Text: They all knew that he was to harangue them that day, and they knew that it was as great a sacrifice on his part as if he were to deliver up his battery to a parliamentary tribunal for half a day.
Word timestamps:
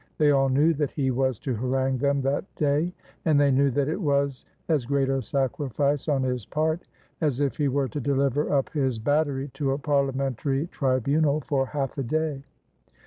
They 0.17 0.31
all 0.31 0.49
knew 0.49 0.73
that 0.73 0.89
he 0.89 1.11
was 1.11 1.37
to 1.41 1.53
harangue 1.53 1.99
them 1.99 2.21
that 2.23 2.45
day, 2.55 2.91
and 3.25 3.39
they 3.39 3.51
knew 3.51 3.69
that 3.69 3.87
it 3.87 4.01
was 4.01 4.45
as 4.67 4.87
great 4.87 5.09
a 5.09 5.21
sacrifice 5.21 6.07
on 6.07 6.23
his 6.23 6.43
part 6.43 6.81
as 7.21 7.39
if 7.39 7.55
he 7.57 7.67
were 7.67 7.87
to 7.89 7.99
deliver 8.01 8.51
up 8.51 8.69
his 8.71 8.97
battery 8.97 9.51
to 9.53 9.73
a 9.73 9.77
parliamentary 9.77 10.65
tribunal 10.65 11.39
for 11.41 11.67
half 11.67 11.99
a 11.99 12.03
day. 12.03 12.41